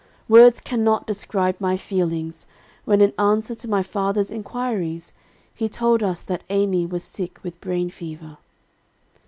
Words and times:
Words 0.27 0.59
cannot 0.59 1.05
describe 1.05 1.57
my 1.61 1.77
feelings, 1.77 2.47
when 2.85 3.01
in 3.01 3.13
answer 3.19 3.53
to 3.53 3.67
my 3.69 3.83
father's 3.83 4.31
inquiries, 4.31 5.13
he 5.53 5.69
told 5.69 6.01
us 6.01 6.23
that 6.23 6.43
Amy 6.49 6.87
was 6.87 7.03
sick 7.03 7.37
with 7.43 7.61
brain 7.61 7.91
fever. 7.91 8.37